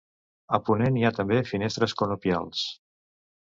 A 0.57 0.59
ponent 0.69 0.97
hi 1.01 1.05
ha 1.07 1.11
també 1.19 1.39
finestres 1.51 1.95
conopials. 2.03 2.67